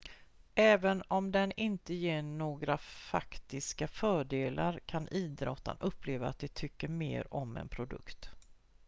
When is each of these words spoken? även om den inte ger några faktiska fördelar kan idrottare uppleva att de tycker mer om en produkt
även 0.55 1.03
om 1.07 1.31
den 1.31 1.51
inte 1.51 1.93
ger 1.93 2.21
några 2.21 2.77
faktiska 2.77 3.87
fördelar 3.87 4.79
kan 4.85 5.07
idrottare 5.07 5.77
uppleva 5.79 6.27
att 6.27 6.39
de 6.39 6.47
tycker 6.47 6.87
mer 6.87 7.33
om 7.33 7.57
en 7.57 7.67
produkt 7.69 8.29